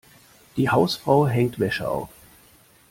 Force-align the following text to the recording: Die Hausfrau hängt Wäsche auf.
Die 0.57 0.71
Hausfrau 0.71 1.27
hängt 1.27 1.59
Wäsche 1.59 1.87
auf. 1.87 2.09